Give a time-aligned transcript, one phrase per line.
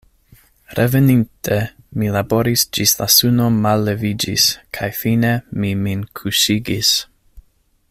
[0.77, 1.57] Reveninte,
[2.03, 4.47] mi laboris ĝis la suno malleviĝis,
[4.79, 6.95] kaj fine mi min kuŝigis.